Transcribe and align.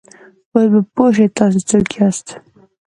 اوس 0.53 0.65
به 0.71 0.79
پوه 0.95 1.09
شې، 1.15 1.25
تاسې 1.37 1.59
څوک 1.69 1.87
یاست؟ 1.97 2.27